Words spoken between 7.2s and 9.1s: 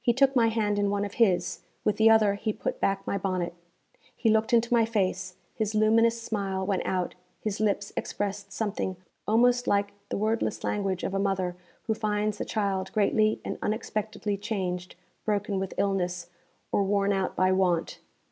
his lips expressed something